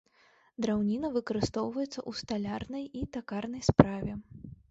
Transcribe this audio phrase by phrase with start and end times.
[0.65, 4.11] Драўніна выкарыстоўваецца ў сталярнай і такарнай справе.